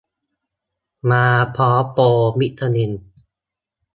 [1.11, 1.25] มา
[1.55, 2.05] พร้อมโปร
[2.39, 2.91] วิตามิน